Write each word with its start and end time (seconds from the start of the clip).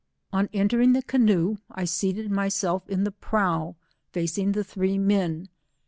On 0.33 0.49
entering 0.51 0.93
the 0.93 1.03
canoe, 1.03 1.57
I 1.69 1.85
seated 1.85 2.31
myself 2.31 2.89
in 2.89 3.03
the 3.03 3.11
prow 3.11 3.75
facing 4.11 4.53
the 4.53 4.63
three 4.63 4.97
men. 4.97 5.47